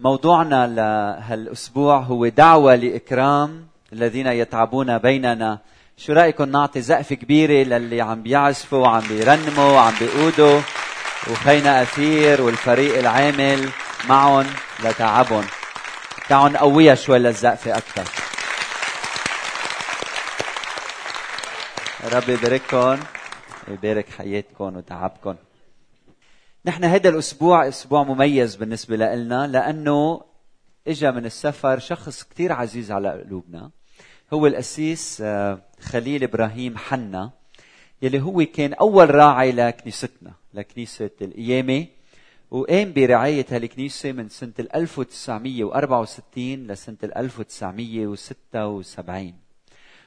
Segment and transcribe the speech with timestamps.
[0.00, 5.58] موضوعنا لهالأسبوع هو دعوة لإكرام الذين يتعبون بيننا.
[5.96, 10.60] شو رايكم نعطي زقفه كبيرة للي عم بيعزفوا وعم بيرنموا وعم بيقودوا؟
[11.30, 13.68] وخينا أثير والفريق العامل
[14.08, 14.46] معهم
[14.84, 15.44] لتعبهم
[16.28, 18.04] تعالوا نقويها شوي للزقفة أكثر.
[22.12, 22.98] ربي يبارككم
[23.68, 25.34] ويبارك حياتكم وتعبكم
[26.68, 30.20] نحن هذا الأسبوع أسبوع مميز بالنسبة لنا لأنه
[30.88, 33.70] إجا من السفر شخص كثير عزيز على قلوبنا.
[34.32, 37.30] هو القسيس آه، خليل إبراهيم حنا
[38.02, 41.86] يلي هو كان أول راعي لكنيستنا لكنيسة القيامة
[42.50, 49.34] وقام برعاية هالكنيسة من سنة 1964 لسنة 1976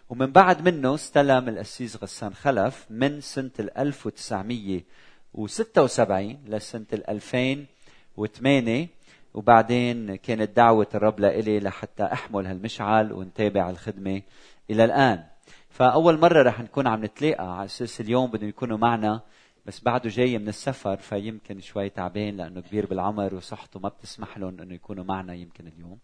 [0.09, 4.81] ومن بعد منه استلم القسيس غسان خلف من سنة 1900
[5.37, 6.11] و76
[6.47, 8.87] لسنة 2008
[9.33, 14.21] وبعدين كانت دعوة الرب لإلي لحتى أحمل هالمشعل ونتابع الخدمة
[14.69, 15.23] إلى الآن.
[15.69, 19.21] فأول مرة رح نكون عم نتلاقى على أساس اليوم بدهم يكونوا معنا
[19.65, 24.61] بس بعده جاي من السفر فيمكن شوي تعبان لأنه كبير بالعمر وصحته ما بتسمح لهم
[24.61, 25.97] أنه يكونوا معنا يمكن اليوم.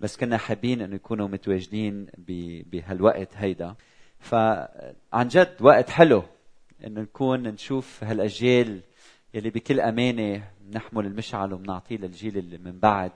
[0.00, 2.06] بس كنا حابين أنه يكونوا متواجدين
[2.72, 3.74] بهالوقت هيدا.
[4.18, 6.22] فعن جد وقت حلو.
[6.86, 8.80] انه نكون نشوف هالأجيال
[9.34, 13.12] يلي بكل أمانة نحمل المشعل وبنعطيه للجيل اللي من بعد.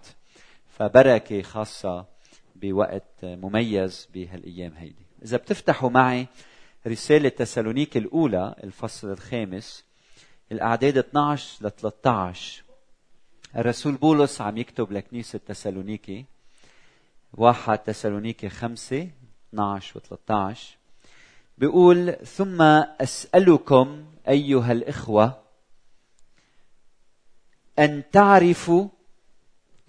[0.69, 2.07] فبركة خاصة
[2.57, 5.07] بوقت مميز بهالأيام هيدي.
[5.23, 6.27] إذا بتفتحوا معي
[6.87, 9.85] رسالة تسالونيك الأولى الفصل الخامس
[10.53, 12.63] الأعداد 12 ل 13
[13.57, 16.25] الرسول بولس عم يكتب لكنيسة تسالونيكي
[17.33, 19.11] واحد تسالونيكي خمسة
[19.55, 20.78] 12 و 13
[21.59, 22.63] بيقول ثم
[23.01, 25.43] أسألكم أيها الإخوة
[27.79, 28.89] أن تعرفوا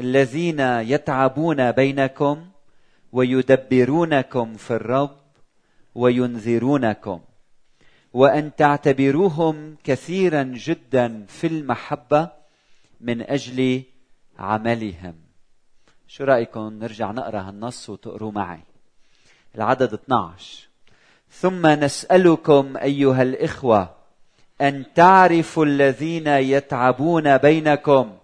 [0.02, 2.50] الذين يتعبون بينكم
[3.12, 5.18] ويدبرونكم في الرب
[5.96, 7.22] وينذرونكم
[8.14, 12.32] وأن تعتبروهم كثيرا جدا في المحبة
[13.02, 13.84] من أجل
[14.40, 15.16] عملهم.
[16.08, 18.62] شو رأيكم؟ نرجع نقرأ هالنص وتقروا معي.
[19.56, 20.69] العدد 12
[21.32, 23.96] ثم نسألكم أيها الإخوة
[24.62, 28.18] أن تعرفوا الذين يتعبون بينكم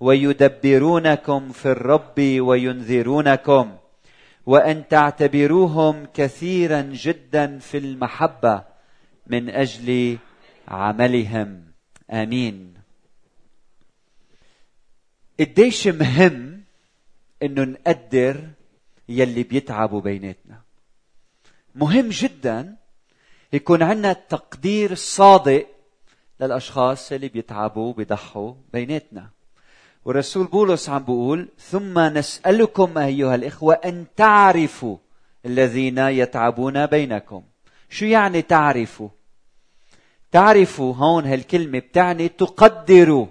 [0.00, 3.76] ويدبرونكم في الرب وينذرونكم
[4.46, 8.64] وأن تعتبروهم كثيرا جدا في المحبة
[9.26, 10.18] من أجل
[10.68, 11.64] عملهم.
[12.10, 12.74] آمين.
[15.40, 16.62] قديش مهم
[17.42, 18.40] إنه نقدر
[19.08, 20.60] يلي بيتعبوا بيناتنا.
[21.74, 22.76] مهم جدا
[23.52, 25.66] يكون عندنا تقدير صادق
[26.40, 29.30] للأشخاص اللي بيتعبوا بيضحوا بيناتنا.
[30.04, 34.96] والرسول بولس عم بيقول ثم نسألكم أيها الإخوة أن تعرفوا
[35.46, 37.42] الذين يتعبون بينكم.
[37.90, 39.08] شو يعني تعرفوا؟
[40.32, 43.26] تعرفوا هون هالكلمة بتعني تقدروا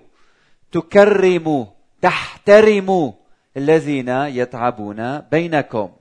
[0.71, 1.65] تكرموا
[2.01, 3.11] تحترموا
[3.57, 5.91] الذين يتعبون بينكم.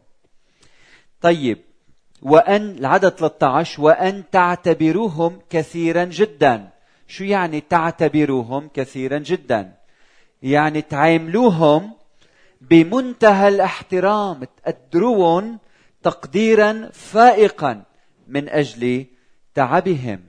[1.21, 1.59] طيب
[2.23, 6.69] وأن العدد 13 وأن تعتبروهم كثيرا جدا.
[7.09, 9.73] شو يعني تعتبروهم كثيرا جدا؟
[10.43, 11.93] يعني تعاملوهم
[12.61, 14.45] بمنتهى الاحترام.
[14.45, 15.59] تقدروهم
[16.03, 17.83] تقديرا فائقا
[18.29, 19.07] من أجل
[19.55, 20.21] تعبهم.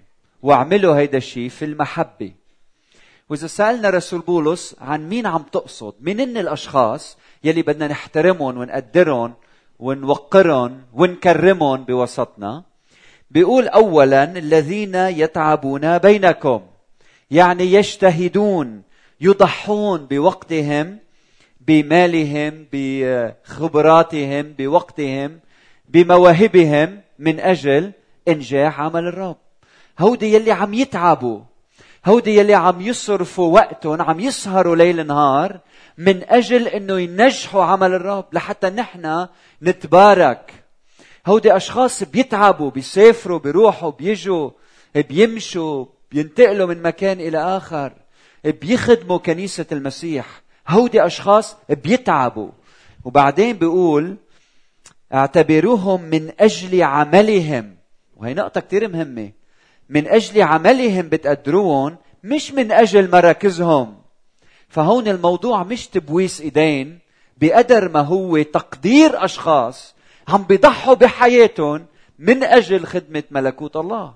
[0.41, 2.31] واعملوا هيدا الشيء في المحبة.
[3.29, 9.33] وإذا سألنا رسول بولس عن مين عم تقصد منن الأشخاص يلي بدنا نحترمهم ونقدرهم
[9.81, 12.63] ونوقرهم ونكرمهم بوسطنا.
[13.31, 16.61] بيقول اولا الذين يتعبون بينكم
[17.31, 18.81] يعني يجتهدون
[19.21, 20.97] يضحون بوقتهم
[21.61, 25.39] بمالهم بخبراتهم بوقتهم
[25.89, 27.91] بمواهبهم من أجل
[28.27, 29.37] إنجاح عمل الرب.
[29.99, 31.39] هودي يلي عم يتعبوا
[32.05, 35.59] هودي يلي عم يصرفوا وقتهم عم يسهروا ليل نهار
[36.01, 39.27] من أجل إنه ينجحوا عمل الرب لحتى نحن
[39.63, 40.53] نتبارك.
[41.27, 44.49] هودي أشخاص بيتعبوا بيسافروا بيروحوا بيجوا
[44.95, 47.93] بيمشوا بينتقلوا من مكان إلى آخر
[48.43, 50.41] بيخدموا كنيسة المسيح.
[50.67, 52.49] هودي أشخاص بيتعبوا.
[53.03, 54.17] وبعدين بيقول
[55.13, 57.75] اعتبروهم من أجل عملهم.
[58.17, 59.31] وهي نقطة كثير مهمة.
[59.89, 64.00] من أجل عملهم بتقدروهم مش من أجل مراكزهم.
[64.71, 66.99] فهون الموضوع مش تبويس إيدين
[67.37, 69.95] بقدر ما هو تقدير أشخاص
[70.27, 71.85] عم بيضحوا بحياتهم
[72.19, 74.13] من أجل خدمة ملكوت الله.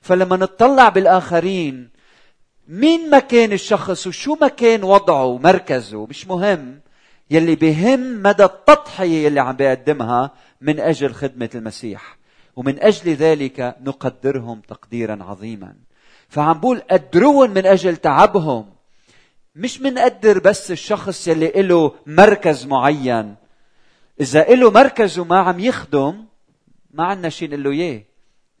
[0.00, 1.90] فلما نطلع بالآخرين
[2.68, 6.80] مين ما كان الشخص وشو ما كان وضعه ومركزه مش مهم
[7.30, 10.30] يلي بهم مدى التضحية يلي عم بيقدمها
[10.60, 12.16] من أجل خدمة المسيح.
[12.56, 15.74] ومن أجل ذلك نقدرهم تقديرا عظيما.
[16.28, 18.73] فعم بقول قدروهم من أجل تعبهم.
[19.56, 23.34] مش منقدر بس الشخص يلي له مركز معين.
[24.20, 26.24] إذا له مركز وما عم يخدم
[26.94, 28.02] ما عنا شيء نقول له إياه.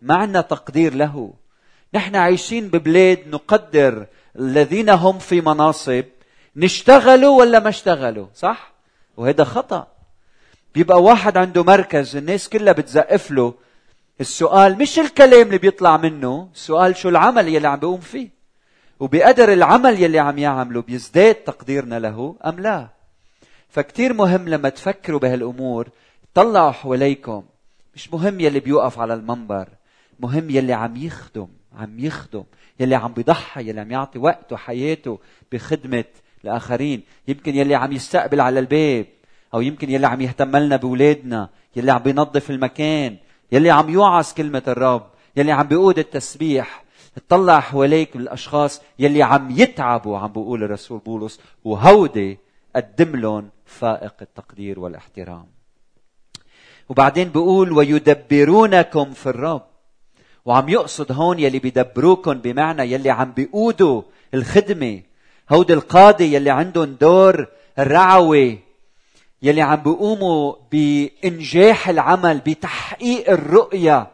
[0.02, 1.32] ما عنا تقدير له.
[1.94, 4.06] نحن عايشين ببلاد نقدر
[4.38, 6.04] الذين هم في مناصب
[6.56, 8.72] نشتغلوا ولا ما اشتغلوا صح؟
[9.16, 9.86] وهذا خطأ.
[10.74, 13.54] بيبقى واحد عنده مركز الناس كلها بتزقف له.
[14.20, 18.33] السؤال مش الكلام اللي بيطلع منه السؤال شو العمل يلي عم بيقوم فيه.
[19.00, 22.88] وبقدر العمل يلي عم يعمله بيزداد تقديرنا له أم لا؟
[23.68, 25.88] فكتير مهم لما تفكروا بهالأمور
[26.34, 27.44] طلعوا حواليكم.
[27.94, 29.68] مش مهم يلي بيوقف على المنبر
[30.20, 31.48] مهم يلي عم يخدم
[31.78, 32.44] عم يخدم
[32.80, 35.18] يلي عم بيضحي يلي عم يعطي وقته حياته
[35.52, 36.04] بخدمة
[36.44, 37.02] الآخرين.
[37.28, 39.06] يمكن يلي عم يستقبل على الباب
[39.54, 43.16] أو يمكن يلي عم يهتم لنا بأولادنا يلي عم بينظف المكان
[43.52, 45.06] يلي عم يوعظ كلمة الرب
[45.36, 46.83] يلي عم بيقود التسبيح.
[47.16, 52.38] اطلع حواليك بالأشخاص يلي عم يتعبوا عم بيقول الرسول بولس وهودي
[52.76, 55.46] قدم لهم فائق التقدير والاحترام.
[56.88, 59.62] وبعدين بيقول ويدبرونكم في الرب.
[60.44, 64.02] وعم يقصد هون يلي بيدبروكم بمعنى يلي عم بيقودوا
[64.34, 65.02] الخدمة.
[65.50, 67.46] هود القادة يلي عندهم دور
[67.78, 68.58] الرعوي
[69.42, 74.10] يلي عم بيقوموا بإنجاح العمل بتحقيق الرؤية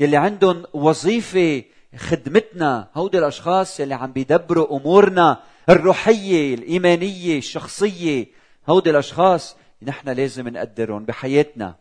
[0.00, 1.62] يلي عندهم وظيفة
[1.96, 8.26] خدمتنا هودي الأشخاص يلي عم بيدبروا أمورنا الروحية الإيمانية الشخصية.
[8.68, 11.74] هودي الأشخاص نحن لازم نقدرهم بحياتنا.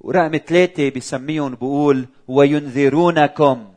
[0.00, 3.68] ورقم ثلاثة بسميهم بقول وينذرونكم.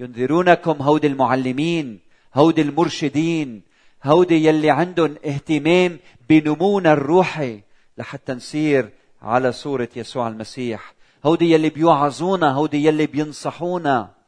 [0.00, 1.98] ينذرونكم هودي المعلمين
[2.34, 3.62] هودي المرشدين
[4.04, 5.98] هودي يلي عندهم اهتمام
[6.28, 7.60] بنمونا الروحي
[7.98, 8.88] لحتى نصير
[9.22, 10.94] على صورة يسوع المسيح.
[11.26, 14.19] هودي يلي بيوعظونا هودي يلي بينصحونا.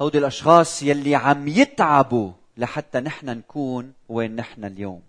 [0.00, 5.02] هودي الأشخاص يلي عم يتعبوا لحتى نحن نكون وين نحن اليوم.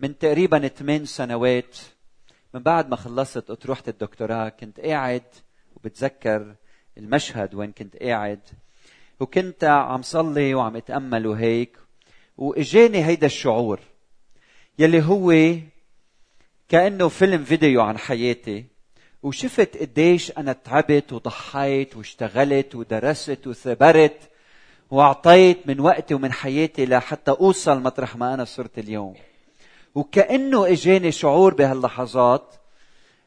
[0.00, 1.78] من تقريبا ثمان سنوات
[2.54, 5.22] من بعد ما خلصت أطروحة الدكتوراه كنت قاعد
[5.76, 6.54] وبتذكر
[6.98, 8.40] المشهد وين كنت قاعد
[9.20, 11.78] وكنت عم صلي وعم أتأمل وهيك
[12.36, 13.80] وإجاني هيدا الشعور
[14.78, 15.56] يلي هو
[16.68, 18.64] كأنه فيلم فيديو عن حياتي.
[19.22, 24.18] وشفت قديش أنا تعبت وضحيت واشتغلت ودرست وثبرت
[24.90, 29.14] وأعطيت من وقتي ومن حياتي لحتى أوصل مطرح ما أنا صرت اليوم.
[29.94, 32.54] وكأنه إجاني شعور بهاللحظات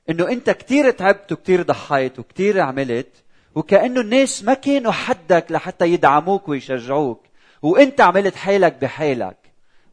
[0.10, 3.24] إنه أنت كثير تعبت وكثير ضحيت وكثير عملت
[3.56, 7.22] وكأنه الناس ما كانوا حدك لحتى يدعموك ويشجعوك
[7.62, 9.38] وأنت عملت حالك بحالك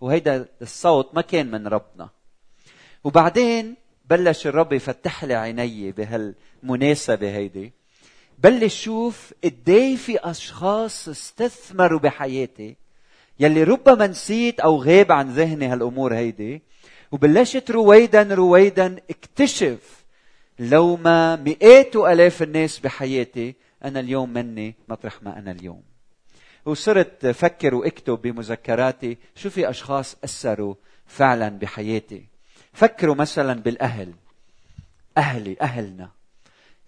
[0.01, 2.09] وهيدا الصوت ما كان من ربنا.
[3.05, 3.82] وبعدين
[4.13, 7.73] بلش الرب يفتح لي عيني بهالمناسبة هيدي.
[8.39, 12.77] بلش شوف قدي في أشخاص استثمروا بحياتي
[13.41, 16.63] يلي ربما نسيت أو غاب عن ذهني هالأمور هيدي.
[17.13, 20.05] وبلشت رويدا رويدا اكتشف
[20.59, 23.55] لو ما مئات آلاف الناس بحياتي
[23.85, 25.83] أنا اليوم مني مطرح ما أنا اليوم.
[26.67, 30.75] وصرت فكر وأكتب بمذكراتي شو في أشخاص أثروا
[31.07, 32.32] فعلا بحياتي؟
[32.73, 34.15] فكروا مثلا بالأهل.
[35.19, 36.11] أهلي أهلنا.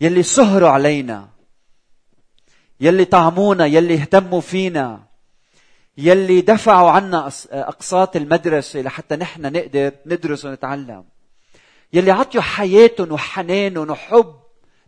[0.00, 1.28] يلي سهروا علينا.
[2.80, 5.02] يلي طعمونا يلي اهتموا فينا.
[5.98, 11.04] يلي دفعوا عنا أقساط المدرسة لحتى نحن نقدر ندرس ونتعلم.
[11.92, 14.34] يلي عطيوا حياتهم وحنانهم وحب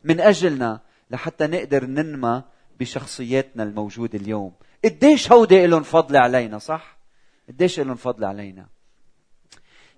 [0.05, 2.43] من أجلنا لحتى نقدر ننمى
[2.81, 4.53] بشخصياتنا الموجودة اليوم.
[4.85, 6.97] قديش هودي لهم فضل علينا صح؟
[7.49, 8.67] قديش لهم فضل علينا؟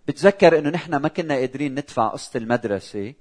[0.09, 3.15] بتذكر إنه نحن ما كنا قادرين ندفع قسط المدرسة.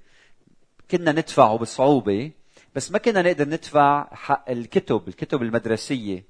[0.90, 2.30] كنا ندفعه بصعوبة
[2.74, 6.24] بس ما كنا نقدر ندفع حق الكتب الكتب المدرسية.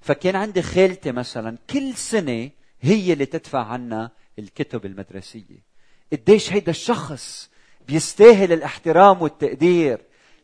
[0.00, 2.50] فكان عندي خالتي مثلا كل سنة
[2.80, 5.70] هي اللي تدفع عنا الكتب المدرسية.
[6.12, 7.50] قديش هيدا الشخص
[7.88, 9.98] بيستاهل الاحترام والتقدير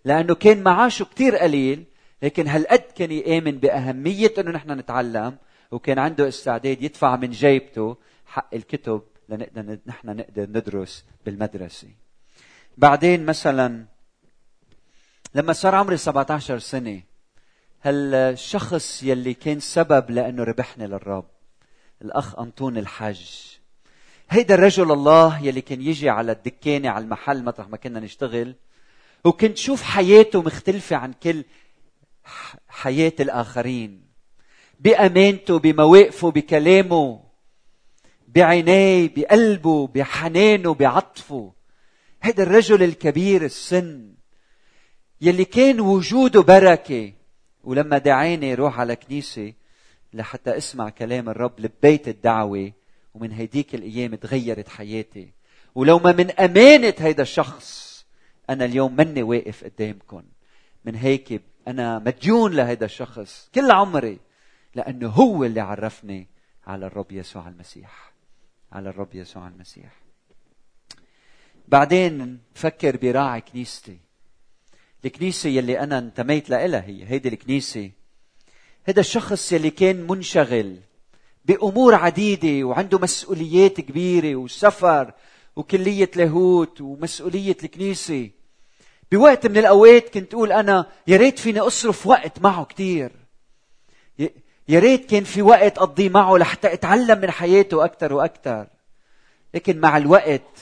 [0.04, 1.84] لأنه كان معاشه كتير قليل
[2.22, 5.36] لكن هالقد كان يآمن بأهمية إنه نحن نتعلم
[5.70, 7.96] وكان عنده استعداد يدفع من جيبته
[8.26, 11.88] حق الكتب لنقدر نحن نقدر ندرس بالمدرسة.
[12.76, 13.84] بعدين مثلا
[15.34, 17.02] لما صار عمري 17 سنة
[17.82, 21.24] هالشخص يلي كان سبب لأنه ربحني للرب؟
[22.02, 23.30] الأخ أنطون الحج
[24.30, 28.54] هيدا الرجل الله يلي كان يجي على الدكانة على المحل مطرح ما كنا نشتغل
[29.24, 31.44] وكنت شوف حياته مختلفة عن كل
[32.68, 34.06] حياة الآخرين.
[34.80, 37.25] بأمانته بمواقفه بكلامه.
[38.36, 41.52] بعينيه بقلبه بحنانه بعطفه.
[42.20, 44.14] هذا الرجل الكبير السن
[45.20, 47.12] يلي كان وجوده بركة.
[47.64, 49.52] ولما دعاني روح على كنيسة
[50.12, 52.72] لحتى أسمع كلام الرب لبيت الدعوة
[53.14, 55.28] ومن هيديك الأيام تغيرت حياتي.
[55.74, 57.96] ولو ما من أمانة هيدا الشخص
[58.50, 60.22] أنا اليوم مني واقف قدامكم
[60.84, 64.18] من هيك أنا مديون لهيدا الشخص كل عمري
[64.74, 66.26] لأنه هو اللي عرفني
[66.66, 68.15] على الرب يسوع المسيح.
[68.76, 69.92] على الرب يسوع المسيح.
[71.68, 73.98] بعدين فكر براعي كنيستي.
[75.04, 77.90] الكنيسة يلي أنا انتميت لها هي هيدي الكنيسة.
[78.84, 80.76] هذا الشخص يلي كان منشغل
[81.44, 85.12] بأمور عديدة وعنده مسؤوليات كبيرة وسفر
[85.56, 88.30] وكلية لاهوت ومسؤولية الكنيسة.
[89.12, 93.12] بوقت من الأوقات كنت أقول أنا يا ريت فيني أصرف وقت معه كتير.
[94.68, 98.66] يا ريت كان في وقت أقضيه معه لحتى أتعلم من حياته أكثر وأكثر
[99.54, 100.58] لكن مع الوقت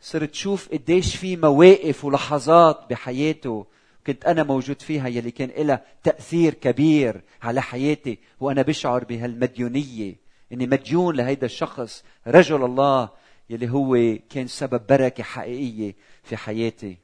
[0.00, 3.66] صرت شوف قديش في مواقف ولحظات بحياته
[4.06, 10.16] كنت أنا موجود فيها يلي كان لها تأثير كبير على حياتي وأنا بشعر بهالمديونية.
[10.52, 13.08] إني مديون لهيدا الشخص رجل الله
[13.50, 16.98] يلي هو كان سبب بركة حقيقية في حياتي.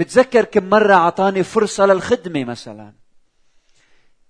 [0.00, 2.92] بتذكر كم مرة أعطاني فرصة للخدمة مثلا.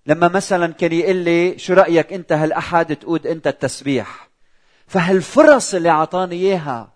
[0.09, 4.29] لما مثلا كان يقول لي شو رأيك أنت هالأحد تقود أنت التسبيح؟
[4.87, 6.93] فهالفرص اللي أعطاني إياها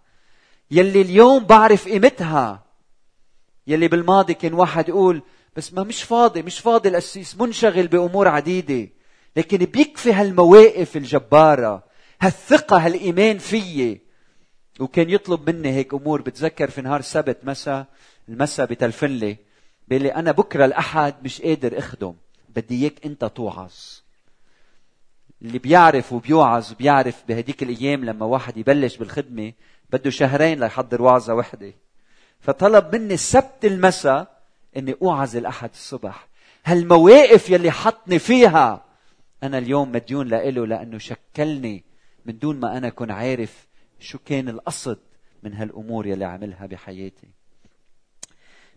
[0.71, 2.65] يلي اليوم بعرف قيمتها
[3.67, 5.23] يلي بالماضي كان واحد يقول
[5.57, 8.89] بس ما مش فاضي مش فاضي القسيس منشغل بأمور عديدة.
[9.37, 11.83] لكن بيكفي هالمواقف الجبارة
[12.21, 14.01] هالثقة هالإيمان فيي.
[14.81, 17.87] وكان يطلب مني هيك أمور بتذكر في نهار سبت مسا
[18.29, 19.37] المسا بتلفن لي
[19.89, 22.15] بيقول لي أنا بكرة الأحد مش قادر أخدم.
[22.57, 23.73] بدي إياك أنت توعظ.
[25.43, 29.53] اللي بيعرف وبيوعظ بيعرف بهديك الأيام لما واحد يبلش بالخدمة
[29.91, 31.73] بده شهرين ليحضر وعظة وحدة.
[32.41, 34.43] فطلب مني السبت المساء
[34.77, 36.29] إني أوعظ الأحد الصبح.
[36.65, 38.85] هالمواقف يلي حطني فيها
[39.43, 41.85] أنا اليوم مديون لإله لأنه شكلني
[42.27, 43.67] من دون ما أنا أكون عارف
[44.01, 44.99] شو كان القصد
[45.43, 47.29] من هالأمور يلي عملها بحياتي.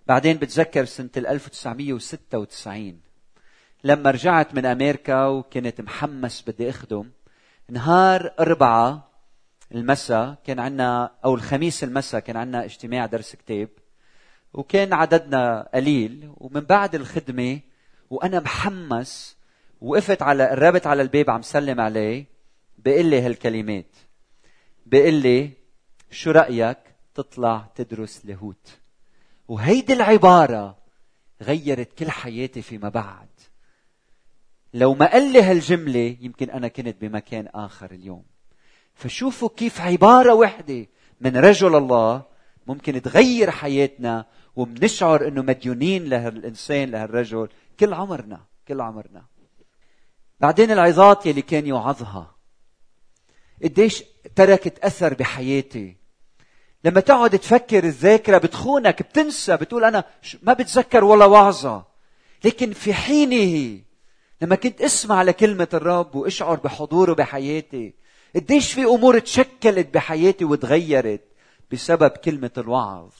[0.07, 2.99] بعدين بتذكر سنة 1996
[3.85, 7.09] لما رجعت من أمريكا وكنت محمس بدي أخدم
[7.69, 9.11] نهار أربعة
[9.71, 13.69] المساء كان عندنا أو الخميس المساء كان عندنا اجتماع درس كتاب
[14.53, 17.59] وكان عددنا قليل ومن بعد الخدمة
[18.09, 19.37] وأنا محمس
[19.81, 22.25] وقفت على قربت على الباب عم سلم عليه
[22.77, 23.95] بيقول لي هالكلمات.
[24.85, 25.49] بيقول لي
[26.11, 26.77] شو رأيك
[27.15, 28.77] تطلع تدرس لاهوت
[29.47, 30.77] وهيدي العبارة
[31.41, 33.27] غيرت كل حياتي فيما بعد.
[34.75, 38.23] لو ما قال لي هالجملة يمكن أنا كنت بمكان آخر اليوم.
[38.95, 40.87] فشوفوا كيف عبارة واحدة
[41.21, 42.23] من رجل الله
[42.67, 49.25] ممكن تغير حياتنا وبنشعر إنه مديونين لهالانسان لهالرجل كل عمرنا كل عمرنا.
[50.39, 52.35] بعدين العظات يلي كان يوعظها.
[53.63, 54.03] قديش
[54.35, 55.97] تركت أثر بحياتي.
[56.83, 60.03] لما تقعد تفكر الذاكرة بتخونك بتنسى بتقول أنا
[60.43, 61.85] ما بتذكر ولا وعظة.
[62.45, 63.84] لكن في حينه
[64.41, 67.93] لما كنت اسمع لكلمة الرب واشعر بحضوره بحياتي
[68.35, 71.21] قديش في أمور تشكلت بحياتي وتغيرت
[71.71, 73.11] بسبب كلمة الوعظ.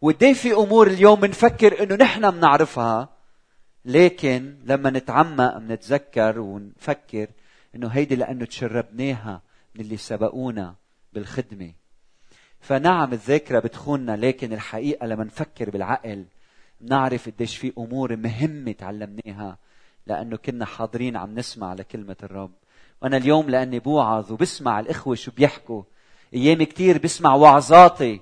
[0.00, 3.08] وقديش في أمور اليوم بنفكر إنه نحن بنعرفها
[3.84, 7.26] لكن لما نتعمق بنتذكر ونفكر
[7.74, 9.42] إنه هيدي لأنه تشربناها
[9.74, 10.74] من اللي سبقونا
[11.12, 11.72] بالخدمة.
[12.60, 16.24] فنعم الذاكرة بتخوننا لكن الحقيقة لما نفكر بالعقل
[16.80, 19.58] بنعرف قديش في أمور مهمة تعلمناها
[20.08, 22.50] لأنه كنا حاضرين عم نسمع لكلمة الرب.
[23.02, 25.82] وأنا اليوم لأني بوعظ وبسمع الإخوة شو بيحكوا.
[26.34, 28.20] أيام كتير بسمع وعظاتي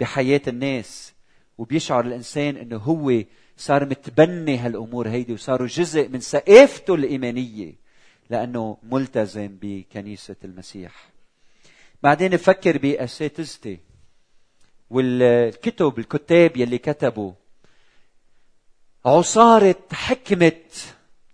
[0.00, 1.12] بحياة الناس.
[1.58, 3.22] وبيشعر الإنسان أنه هو
[3.56, 7.74] صار متبني هالأمور هيدي وصاروا جزء من ثقافته الإيمانية
[8.30, 11.08] لأنه ملتزم بكنيسة المسيح.
[12.02, 13.78] بعدين بفكر بأساتذتي
[14.90, 17.32] والكتب الكتاب يلي كتبوا.
[19.06, 20.52] عصارة حكمة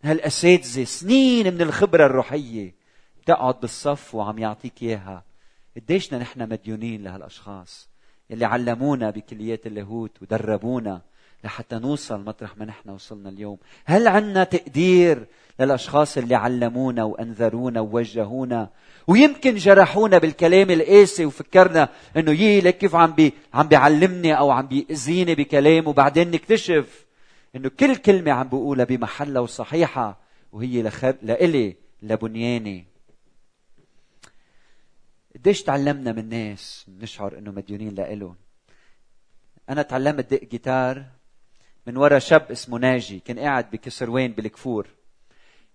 [0.04, 2.74] هالأساتذة سنين من الخبرة الروحية
[3.22, 5.24] بتقعد بالصف وعم يعطيك إياها.
[5.76, 7.88] قديشنا نحن مديونين لهالأشخاص
[8.30, 11.02] يلي علمونا بكليات اللاهوت ودربونا
[11.44, 13.58] لحتى نوصل مطرح ما نحن وصلنا اليوم.
[13.84, 15.26] هل عنا تقدير
[15.60, 18.70] للأشخاص اللي علمونا وأنذرونا ووجهونا
[19.06, 24.66] ويمكن جرحونا بالكلام القاسي وفكرنا إنه يي لك كيف عم بي عم بيعلمني أو عم
[24.66, 27.04] بيأذيني بكلام وبعدين نكتشف
[27.56, 30.20] إنه كل كلمة عم بقولها بمحلها وصحيحة
[30.52, 31.16] وهي لخب...
[31.22, 32.86] لإلي لبنياني.
[35.34, 38.36] قديش تعلمنا من ناس نشعر إنه مديونين لإلهم.
[39.70, 41.04] أنا تعلمت دق جيتار
[41.86, 44.88] من ورا شاب اسمه ناجي كان قاعد بكسروين بالكفور.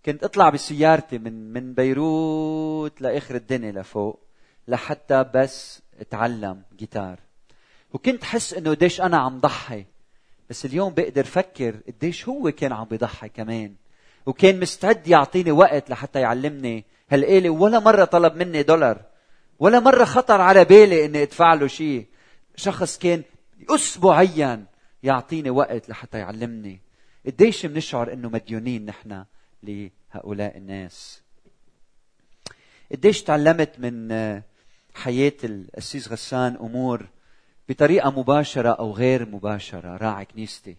[0.05, 4.19] كنت أطلع بسيارتي من من بيروت لآخر الدنيا لفوق
[4.67, 7.19] لحتى بس أتعلم جيتار.
[7.93, 9.85] وكنت حس إنه قديش أنا عم ضحي.
[10.49, 13.75] بس اليوم بقدر فكر قديش هو كان عم بيضحي كمان.
[14.25, 19.01] وكان مستعد يعطيني وقت لحتى يعلمني هالآلة ولا مرة طلب مني دولار
[19.59, 22.05] ولا مرة خطر على بالي إني أدفع له شيء
[22.55, 23.23] شخص كان
[23.69, 24.65] اسبوعيا
[25.03, 26.79] يعطيني وقت لحتى يعلمني
[27.25, 29.25] قديش بنشعر إنه مديونين نحن
[29.63, 31.21] لهؤلاء الناس.
[32.91, 34.11] قديش تعلمت من
[34.95, 37.07] حياة الأسيس غسان أمور
[37.69, 40.75] بطريقة مباشرة أو غير مباشرة راعي كنيستي.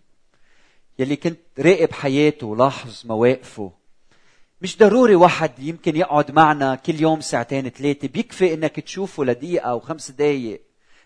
[0.98, 3.72] يلي كنت راقب حياته ولاحظ مواقفه.
[4.62, 9.80] مش ضروري واحد يمكن يقعد معنا كل يوم ساعتين ثلاثة بيكفي إنك تشوفه لدقيقة أو
[9.80, 10.62] خمس دقايق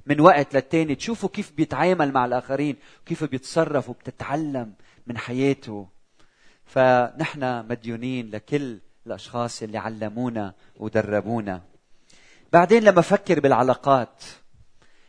[0.07, 4.73] من وقت للتاني تشوفوا كيف بيتعامل مع الآخرين وكيف بيتصرف وبتتعلم
[5.07, 5.89] من حياته.
[6.67, 11.63] فنحن مديونين لكل الأشخاص اللي علمونا ودربونا.
[12.53, 14.25] بعدين لما أفكر بالعلاقات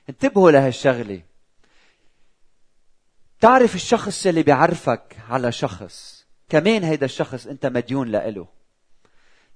[0.09, 1.21] انتبهوا لهالشغلة
[3.39, 6.25] تعرف الشخص اللي بيعرفك على شخص.
[6.49, 8.47] كمان هيدا الشخص انت مديون لإله.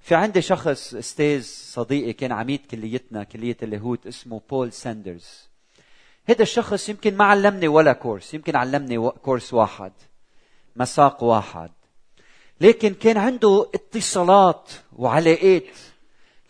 [0.00, 5.48] في عندي شخص أستاذ صديقي كان عميد كليتنا كلية اللاهوت اسمه بول ساندرز.
[6.24, 9.92] هذا الشخص يمكن ما علمني ولا كورس يمكن علمني كورس واحد
[10.76, 11.70] مساق واحد.
[12.60, 15.64] لكن كان عنده اتصالات وعلاقات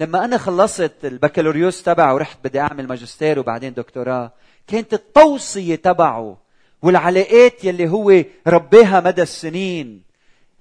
[0.00, 4.32] لما أنا خلصت البكالوريوس تبعه ورحت بدي أعمل ماجستير وبعدين دكتوراه
[4.66, 6.38] كانت التوصية تبعه
[6.82, 10.02] والعلاقات يلي هو رباها مدى السنين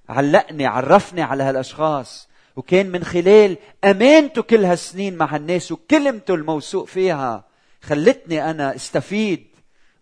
[0.09, 2.29] علقني عرفني على هالأشخاص.
[2.55, 7.45] وكان من خلال أمانته كل هالسنين مع الناس وكلمته الموثوق فيها
[7.81, 9.47] خلتني أنا استفيد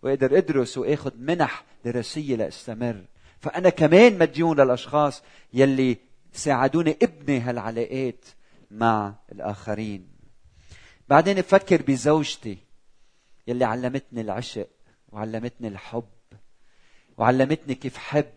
[0.02, 2.96] وأقدر أدرس وأخذ منح دراسية لأستمر.
[3.40, 5.96] فأنا كمان مديون للأشخاص يلي
[6.32, 8.24] ساعدوني ابني هالعلاقات.
[8.70, 10.08] مع الآخرين.
[11.08, 12.58] بعدين بفكر بزوجتي
[13.46, 14.68] يلي علمتني العشق
[15.12, 16.04] وعلمتني الحب
[17.18, 18.30] وعلمتني كيف حب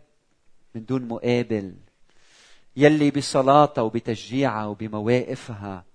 [0.76, 1.76] من دون مقابل.
[2.76, 5.86] يلي بصلاتها وبتشجيعها وبمواقفها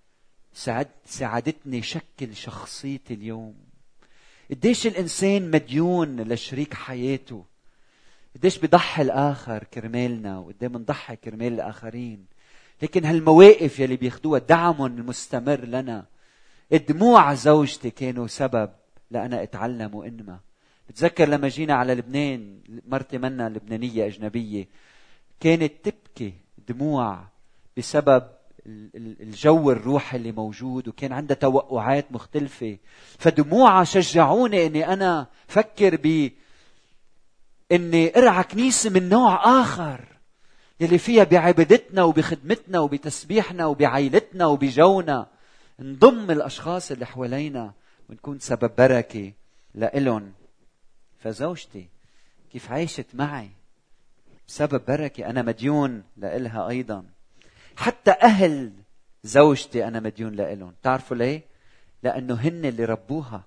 [0.54, 3.54] ساعد ساعدتني شكل شخصيتي اليوم.
[4.50, 7.44] قديش الإنسان مديون لشريك حياته.
[8.36, 12.26] قديش بضحي الآخر كرمالنا وقديش بنضحي كرمال الآخرين.
[12.82, 16.06] لكن هالمواقف يلي بياخدوها دعمهم المستمر لنا.
[16.88, 18.70] دموع زوجتي كانوا سبب
[19.10, 20.38] لأنا أتعلم وأنمى
[20.88, 24.68] بتذكر لما جينا على لبنان مرتي منا لبنانية أجنبية
[25.40, 26.34] كانت تبكي
[26.68, 27.24] دموع
[27.76, 28.22] بسبب
[28.66, 32.76] الجو الروحي اللي موجود وكان عندها توقعات مختلفة.
[33.18, 36.30] فدموعها شجعوني إني أنا فكر ب
[37.72, 40.15] اني أرعى كنيسة من نوع آخر.
[40.80, 45.26] يلي فيها بعبادتنا وبخدمتنا وبتسبيحنا وبعيلتنا وبجونا.
[45.78, 47.72] نضم الأشخاص اللي حوالينا
[48.10, 49.32] ونكون سبب بركة
[49.74, 50.32] لإلهم.
[51.18, 51.88] فزوجتي
[52.52, 53.50] كيف عاشت معي؟
[54.48, 57.04] بسبب بركة أنا مديون لإلها أيضا.
[57.76, 58.72] حتى أهل
[59.24, 60.74] زوجتي أنا مديون لإلهم.
[60.82, 61.42] تعرفوا ليه؟
[62.02, 63.42] لأنه هن اللي ربوها.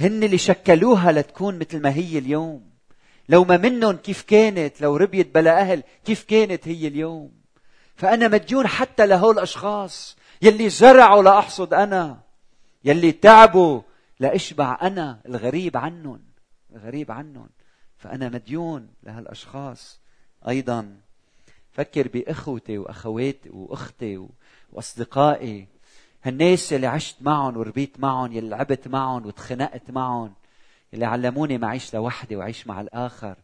[0.00, 2.71] هن اللي شكلوها لتكون مثل ما هي اليوم.
[3.32, 7.32] لو ما منهم كيف كانت لو ربيت بلا أهل كيف كانت هي اليوم؟
[7.96, 12.20] فأنا مديون حتى لهول الأشخاص يلي زرعوا لأحصد أنا
[12.84, 13.80] يلي تعبوا
[14.20, 16.20] لأشبع أنا الغريب عنهم
[16.72, 17.48] الغريب عنهم.
[17.96, 20.00] فأنا مديون لهالأشخاص
[20.48, 20.96] أيضا.
[21.72, 24.26] فكر بأخوتي وأخواتي وأختي
[24.72, 25.68] وأصدقائي
[26.22, 30.34] هالناس اللي عشت معهم وربيت معهم يلي لعبت معهم وتخنقت معهم.
[30.92, 33.36] يلي علموني ما اعيش لوحدي واعيش مع الآخر.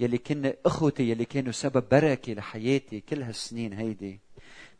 [0.00, 4.20] يلي كن إخوتي يلي كانوا سبب بركة لحياتي كل هالسنين هيدي.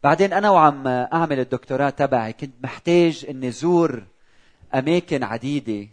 [0.03, 2.33] بعدين أنا وعم أعمل الدكتوراه تبعي.
[2.33, 4.03] كنت محتاج إني زور
[4.74, 5.88] أماكن عديدة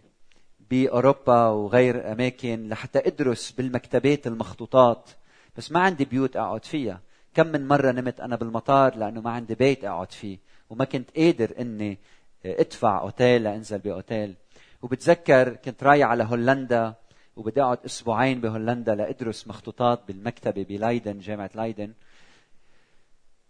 [0.70, 5.10] بأوروبا وغير أماكن لحتى أدرس بالمكتبات المخطوطات.
[5.56, 7.00] بس ما عندي بيوت أقعد فيها.
[7.34, 10.38] كم من مرة نمت أنا بالمطار لأنه ما عندي بيت أقعد فيه.
[10.70, 11.98] وما كنت قادر إني
[12.44, 14.34] أدفع أوتيل لأنزل بأوتيل.
[14.82, 16.94] وبتذكر كنت رايح على هولندا
[17.36, 21.92] وبدي أقعد أسبوعين بهولندا لأدرس مخطوطات بالمكتبة بلايدن جامعة لايدن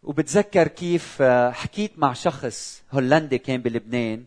[0.02, 4.24] وبتذكر كيف آه، حكيت مع شخص هولندي كان بلبنان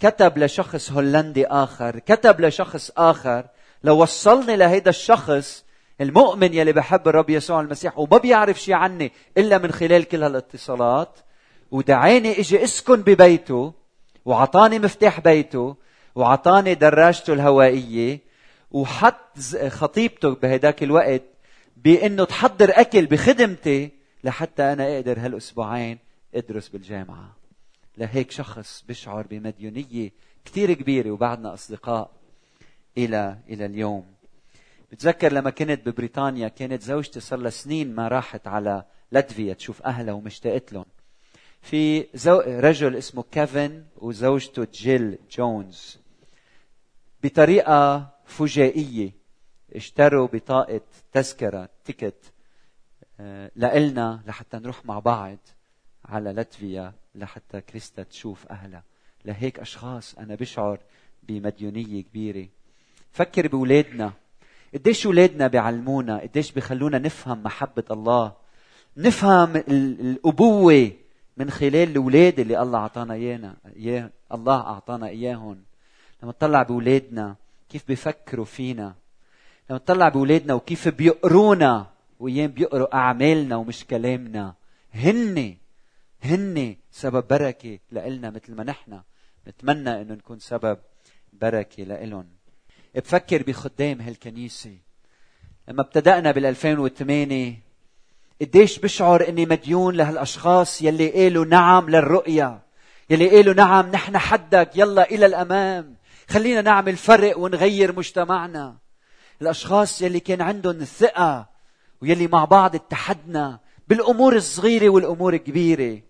[0.00, 3.46] كتب لشخص هولندي آخر كتب لشخص آخر
[3.84, 5.64] لو وصلني لهيدا الشخص
[6.00, 11.18] المؤمن يلي بحب الرب يسوع المسيح وما بيعرف شيء عني إلا من خلال كل هالاتصالات.
[11.70, 13.72] ودعاني إجي أسكن ببيته
[14.24, 15.76] وعطاني مفتاح بيته
[16.16, 18.20] وعطاني دراجته الهوائية
[18.70, 21.22] وحط خطيبته بهداك الوقت
[21.76, 23.90] بإنه تحضر أكل بخدمتي
[24.24, 25.98] لحتى أنا أقدر هالأسبوعين
[26.34, 27.36] أدرس بالجامعة.
[27.98, 30.10] لهيك شخص بيشعر بمديونية
[30.44, 32.10] كثير كبيرة وبعدنا أصدقاء
[32.98, 34.06] إلى إلى اليوم.
[34.92, 40.14] بتذكر لما كنت ببريطانيا كانت زوجتي صار لها سنين ما راحت على لاتفيا تشوف أهلها
[40.14, 40.84] ومشتاقت لهم.
[41.62, 42.40] في زو...
[42.46, 46.05] رجل اسمه كيفن وزوجته جيل جونز.
[47.26, 49.12] بطريقة فجائية
[49.74, 50.80] اشتروا بطاقة
[51.12, 52.32] تذكرة تيكت
[53.20, 55.38] آه، لإلنا لحتى نروح مع بعض
[56.04, 58.82] على لاتفيا لحتى كريستا تشوف أهلها.
[59.24, 60.78] لهيك أشخاص أنا بشعر
[61.22, 62.48] بمديونية كبيرة.
[63.12, 64.12] فكر بولادنا.
[64.74, 68.32] قديش اولادنا بيعلمونا؟ قديش بيخلونا نفهم محبة الله؟
[68.96, 70.92] نفهم الأبوة
[71.36, 75.66] من خلال الأولاد اللي الله أعطانا إيانا إياه الله أعطانا إياهم.
[76.22, 77.36] لما نطلع باولادنا
[77.68, 78.94] كيف بيفكروا فينا.
[79.70, 81.86] لما نطلع باولادنا وكيف بيقرونا
[82.20, 84.54] وأيام بيقروا أعمالنا ومش كلامنا.
[84.94, 85.56] هن
[86.22, 89.00] هن سبب بركة لإلنا مثل ما نحن.
[89.48, 90.78] نتمنى إنه نكون سبب
[91.32, 92.26] بركة لإلهم.
[92.94, 94.76] بفكر بخدام هالكنيسة.
[95.68, 97.54] لما ابتدأنا بال 2008
[98.40, 102.60] قديش بشعر إني مديون لهالأشخاص يلي قالوا نعم للرؤية
[103.10, 105.95] يلي قالوا نعم نحن حدك يلا إلى الأمام.
[106.28, 108.76] خلينا نعمل فرق ونغير مجتمعنا.
[109.42, 111.48] الأشخاص يلي كان عندهم الثقة
[112.02, 116.02] ويلي مع بعض اتحدنا بالأمور الصغيرة والأمور الكبيرة.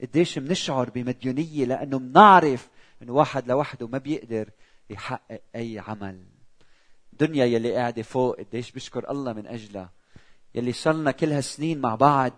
[0.00, 2.68] قديش منشعر بمديونية لأنه منعرف
[3.02, 4.50] إنه واحد لوحده ما بيقدر
[4.90, 6.24] يحقق أي عمل.
[7.12, 9.90] دنيا يلي قاعدة فوق قديش بشكر الله من أجلها.
[10.54, 12.32] يلي صرنا كل هالسنين مع بعض.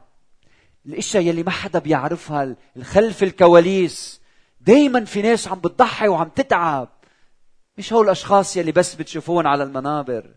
[0.87, 4.21] الأشياء يلي ما حدا بيعرفها الخلف الكواليس.
[4.61, 6.89] دايما في ناس عم بتضحي وعم تتعب.
[7.81, 10.31] مش هول الأشخاص يلي بس بتشوفون على المنابر.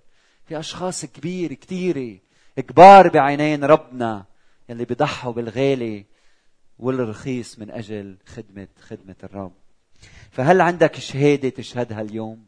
[0.46, 2.20] في أشخاص كبير كثيره
[2.58, 4.26] كبار بعينين ربنا
[4.70, 6.06] يلي بيضحوا بالغالي
[6.80, 9.52] والرخيص من أجل خدمه خدمة الرب.
[10.32, 12.46] فهل عندك شهادة تشهدها اليوم؟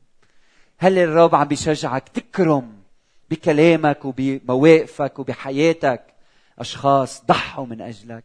[0.77, 2.83] هل الرب عم بيشجعك تكرم
[3.29, 6.13] بكلامك وبمواقفك وبحياتك؟
[6.59, 8.23] أشخاص ضحوا من أجلك.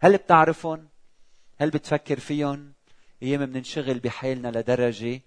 [0.00, 0.88] هل بتعرفهم؟
[1.58, 2.72] هل بتفكر فيهم؟
[3.22, 5.20] أيام بننشغل بحالنا لدرجة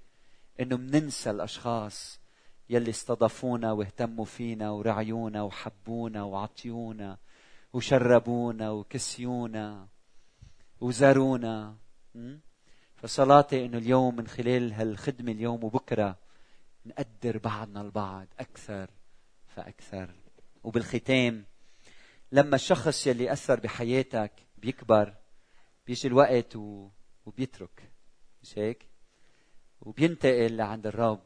[0.60, 2.20] إنه مننسى الأشخاص
[2.70, 7.18] يلي استضافونا واهتموا فينا ورعيونا وحبونا وعطيونا
[7.74, 9.88] وشربونا وكسيونا
[10.82, 11.76] وزارونا.
[12.96, 16.18] فصلاتي إنه اليوم من خلال هالخدمة اليوم وبكرة
[16.86, 18.89] نقدر بعضنا البعض أكثر
[19.48, 20.10] فأكثر.
[20.63, 21.46] وبالختام
[22.32, 25.13] لما الشخص يلي أثر بحياتك بيكبر
[25.88, 26.89] بيجي الوقت و...
[27.26, 27.91] وبيترك.
[28.44, 28.94] مش هيك؟
[29.81, 31.19] وبينتقل لعند الرب.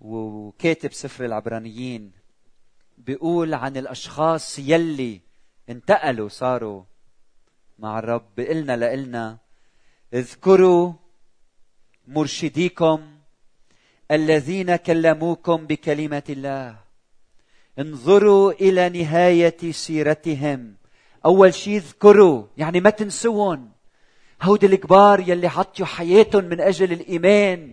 [0.00, 2.12] وكاتب سفر العبرانيين
[2.98, 5.20] بيقول عن الأشخاص يلي
[5.68, 6.82] انتقلوا صاروا
[7.78, 8.24] مع الرب.
[8.36, 9.38] بيقلنا لإلنا
[10.14, 10.92] اذكروا
[12.08, 13.16] مرشديكم
[14.10, 16.78] الذين كلموكم بكلمة الله.
[17.78, 20.76] انظروا إلى نهاية سيرتهم.
[21.24, 22.46] أول شيء اذكروا.
[22.56, 23.75] يعني ما تنسوهم
[24.42, 27.72] هودي الكبار يلي حطوا حياتهم من أجل الإيمان.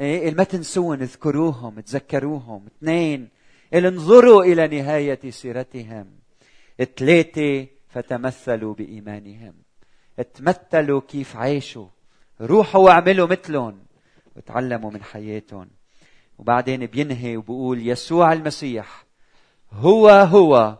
[0.00, 2.66] إيه ما تنسوهم اذكروهم تذكروهم.
[2.66, 3.28] اثنين
[3.74, 6.06] انظروا إلى نهاية سيرتهم.
[6.96, 9.54] ثلاثة فتمثلوا بإيمانهم.
[10.34, 11.86] تمثلوا كيف عاشوا
[12.40, 13.82] روحوا واعملوا مثلهم.
[14.36, 15.68] وتعلموا من حياتهم.
[16.38, 19.04] وبعدين بينهي وبقول يسوع المسيح
[19.72, 20.78] هو هو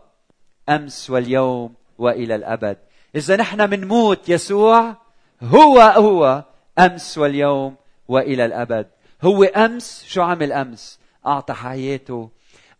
[0.69, 2.77] أمس واليوم وإلى الأبد.
[3.15, 4.97] إذا نحن منموت يسوع
[5.43, 6.43] هو هو
[6.79, 7.75] أمس واليوم
[8.07, 8.87] وإلى الأبد.
[9.21, 12.29] هو أمس شو عمل أمس؟ أعطى حياته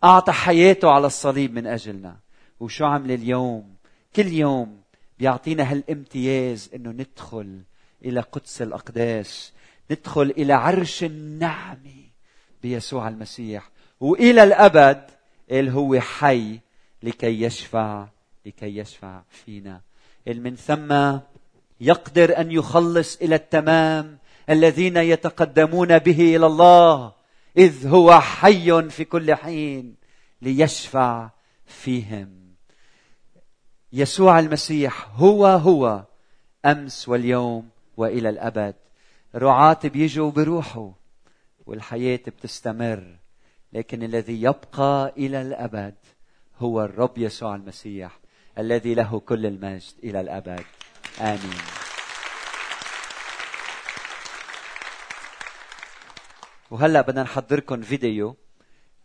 [0.04, 2.18] أعطى حياته على الصليب من أجلنا.
[2.60, 3.76] وشو عمل اليوم؟
[4.16, 4.82] كل يوم
[5.20, 7.62] بيعطينا هالامتياز إنه ندخل
[8.06, 9.54] إلى قدس الأقداس
[9.92, 12.04] ندخل إلى عرش النعمة
[12.64, 13.70] بيسوع المسيح.
[14.00, 15.04] وإلى الأبد
[15.52, 16.60] قال هو حي
[17.04, 18.08] لكي يشفع
[18.46, 19.82] لكي يشفع فينا.
[20.28, 21.20] من ثم
[21.82, 24.18] يقدر أن يخلص إلى التمام
[24.50, 27.14] الذين يتقدمون به إلى الله
[27.58, 29.96] إذ هو حي في كل حين
[30.42, 31.30] ليشفع
[31.66, 32.44] فيهم.
[33.94, 36.04] يسوع المسيح هو هو
[36.66, 38.76] أمس واليوم وإلى الأبد.
[39.36, 40.92] رعاة بيجوا بروحوا
[41.66, 43.18] والحياة بتستمر
[43.74, 45.96] لكن الذي يبقى إلى الأبد
[46.60, 48.23] هو الرب يسوع المسيح.
[48.58, 50.66] الذي له كل المجد إلى الأبد.
[51.22, 51.62] آمين.
[56.72, 58.36] وهلا بدنا نحضركم فيديو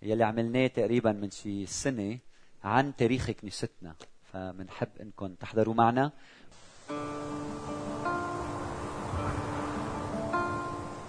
[0.02, 2.18] يلي عملناه تقريبا من شي سنة
[2.64, 3.94] عن تاريخ كنيستنا.
[4.32, 6.12] فبنحب إنكم تحضروا معنا.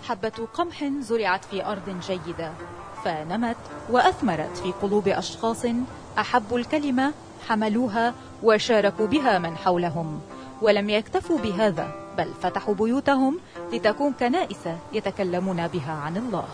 [0.04, 2.54] حبة قمح زرعت في أرض جيدة
[3.04, 3.58] فنمت
[3.90, 5.66] وأثمرت في قلوب أشخاص
[6.18, 7.14] أحبوا الكلمة
[7.48, 10.22] حملوها وشاركوا بها من حولهم
[10.62, 13.40] ولم يكتفوا بهذا بل فتحوا بيوتهم
[13.74, 16.46] لتكون كنائس يتكلمون بها عن الله.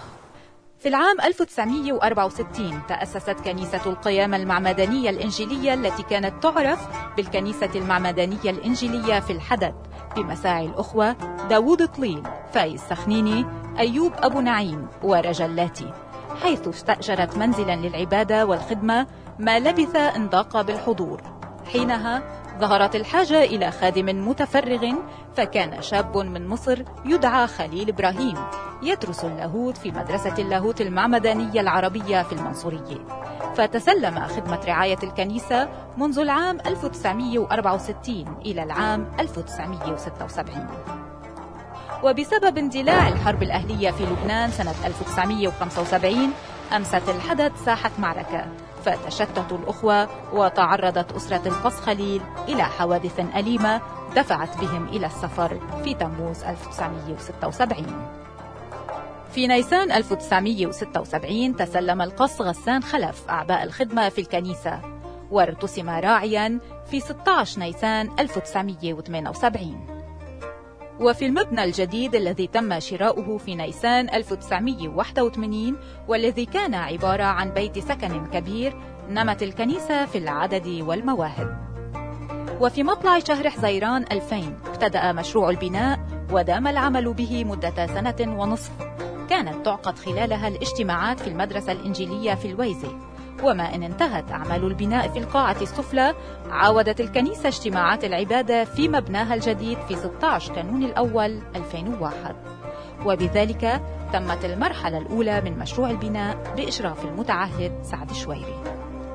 [0.79, 9.33] في العام 1964 تأسست كنيسة القيامة المعمدانية الإنجيلية التي كانت تعرف بالكنيسة المعمدانية الإنجيلية في
[9.33, 9.73] الحدث
[10.15, 11.11] بمساعي الأخوة
[11.49, 13.45] داوود طليل فايز سخنيني
[13.79, 15.93] أيوب أبو نعيم ورجلاتي
[16.43, 19.07] حيث استأجرت منزلا للعبادة والخدمة
[19.39, 21.21] ما لبث ان ضاق بالحضور.
[21.73, 22.23] حينها
[22.59, 24.93] ظهرت الحاجة إلى خادم متفرغ
[25.35, 28.35] فكان شاب من مصر يدعى خليل إبراهيم
[28.83, 32.97] يدرس اللاهوت في مدرسة اللاهوت المعمدانية العربية في المنصورية.
[33.55, 40.67] فتسلم خدمة رعاية الكنيسة منذ العام 1964 إلى العام 1976
[42.03, 46.33] وبسبب اندلاع الحرب الأهلية في لبنان سنة 1975
[46.75, 48.45] أمست الحدث ساحة معركة.
[48.85, 53.81] فتشتتوا الأخوة وتعرضت أسرة القص خليل إلى حوادث أليمة
[54.15, 57.85] دفعت بهم إلى السفر في تموز 1976
[59.31, 64.81] في نيسان 1976 تسلم القص غسان خلف أعباء الخدمة في الكنيسة
[65.31, 66.59] وارتسم راعيا
[66.91, 69.94] في 16 نيسان 1978
[70.99, 75.77] وفي المبنى الجديد الذي تم شراؤه في نيسان 1981
[76.07, 78.75] والذي كان عبارة عن بيت سكن كبير
[79.09, 81.65] نمت الكنيسة في العدد والمواهب.
[82.61, 85.99] وفي مطلع شهر حزيران 2000 ابتدأ مشروع البناء
[86.31, 88.71] ودام العمل به مدة سنة ونصف.
[89.29, 92.99] كانت تعقد خلالها الاجتماعات في المدرسة الإنجيلية في الويزة
[93.43, 96.13] وما إن انتهت أعمال البناء في القاعة السفلى
[96.49, 102.35] عاودت الكنيسة اجتماعات العبادة في مبناها الجديد في 16 كانون الأول 2001
[103.05, 103.81] وبذلك
[104.13, 108.55] تمت المرحلة الأولى من مشروع البناء بإشراف المتعهد سعد شويري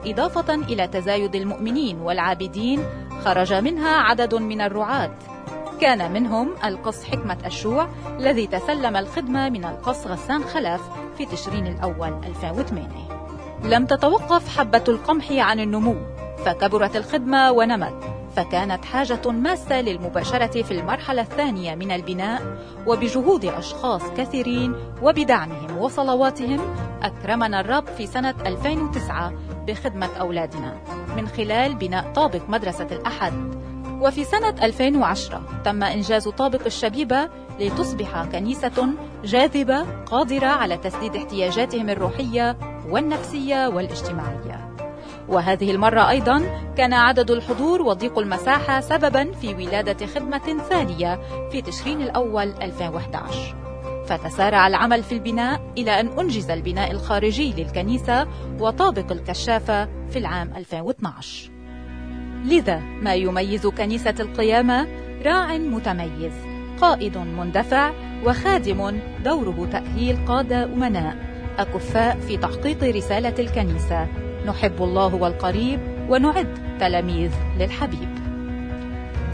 [0.07, 2.85] إضافة إلى تزايد المؤمنين والعابدين
[3.25, 5.11] خرج منها عدد من الرعاة.
[5.81, 10.81] كان منهم القص حكمة الشوع الذي تسلم الخدمة من القص غسان خلف
[11.19, 13.10] في تشرين الأول 2008
[13.65, 15.97] لم تتوقف حبة القمح عن النمو
[16.45, 18.05] فكبرت الخدمة ونمت
[18.37, 22.43] فكانت حاجة ماسة للمباشرة في المرحلة الثانية من البناء
[22.87, 26.61] وبجهود أشخاص كثيرين وبدعمهم وصلواتهم
[27.03, 29.33] أكرمنا الرب في سنة 2009
[29.67, 30.77] بخدمة أولادنا
[31.17, 33.33] من خلال بناء طابق مدرسة الأحد.
[34.01, 37.29] وفي سنة 2010 تم إنجاز طابق الشبيبة
[37.61, 38.89] لتصبح كنيسة
[39.25, 42.57] جاذبة قادرة على تسديد احتياجاتهم الروحية
[42.89, 44.71] والنفسية والاجتماعية.
[45.29, 46.43] وهذه المرة أيضا
[46.77, 53.57] كان عدد الحضور وضيق المساحة سببا في ولادة خدمة ثانية في تشرين الأول 2011
[54.07, 58.27] فتسارع العمل في البناء إلى أن أنجز البناء الخارجي للكنيسة
[58.61, 61.60] وطابق الكشافة في العام 2012
[62.45, 64.87] لذا ما يميز كنيسة القيامة؟
[65.25, 66.33] راع متميز
[66.81, 67.93] قائد مندفع
[68.25, 71.17] وخادم دوره تأهيل قادة أمناء.
[71.59, 74.09] أكفاء في تحقيق رسالة الكنيسة.
[74.47, 78.09] نحب الله والقريب ونعد تلاميذ للحبيب.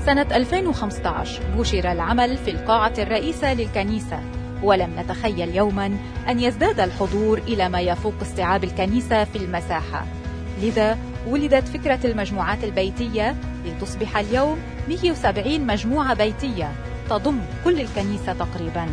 [0.07, 4.21] سنة 2015 بشر العمل في القاعة الرئيسة للكنيسة.
[4.63, 5.87] ولم نتخيل يوما
[6.29, 10.07] أن يزداد الحضور إلى ما يفوق استيعاب الكنيسة في المساحة.
[10.63, 14.59] لذا ولدت فكرة المجموعات البيتية لتصبح اليوم
[14.89, 16.73] 170 مجموعة بيتية
[17.11, 18.87] تضم كل الكنيسة تقريبا.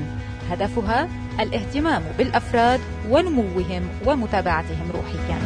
[0.52, 1.08] هدفها
[1.40, 5.40] الاهتمام بالأفراد ونموهم ومتابعتهم روحيا.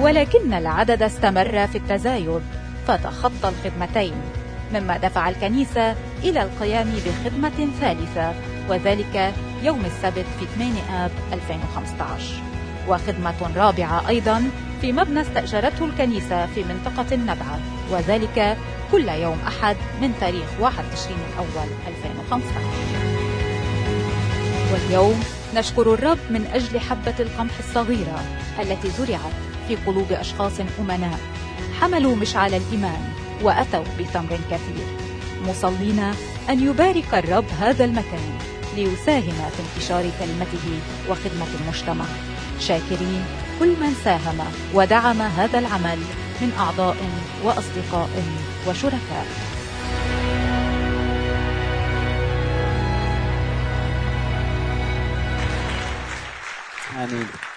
[0.00, 2.40] ولكن العدد استمر في التزايد
[2.86, 4.14] فتخطى الخدمتين
[4.74, 8.32] مما دفع الكنيسة إلى القيام بخدمة ثالثة
[8.68, 12.42] وذلك يوم السبت في 8 آب 2015
[12.88, 14.50] وخدمة رابعة أيضا
[14.82, 18.58] في مبنى استأجرته الكنيسة في منطقة النبعة وذلك
[18.92, 22.42] كل يوم أحد من تاريخ 1 تشرين الأول 2015
[24.72, 25.22] واليوم
[25.54, 28.24] نشكر الرب من أجل حبة القمح الصغيرة
[28.60, 29.32] التي زرعت
[29.68, 31.18] في قلوب أشخاص أمناء
[31.80, 34.86] حملوا مشعل الإيمان وأتوا بثمر كثير.
[35.48, 36.00] مصلين
[36.50, 38.38] أن يبارك الرب هذا المكان
[38.76, 42.04] ليساهم في انتشار كلمته وخدمة المجتمع.
[42.60, 43.24] شاكرين
[43.62, 44.38] كل من ساهم
[44.74, 45.98] ودعم هذا العمل
[46.40, 46.96] من أعضاء
[47.44, 48.10] وأصدقاء
[48.66, 49.26] وشركاء.
[56.96, 57.51] آمين.